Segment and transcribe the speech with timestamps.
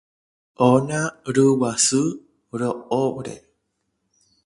[0.69, 1.01] ona
[1.35, 2.01] ryguasu
[2.59, 3.35] ro'óre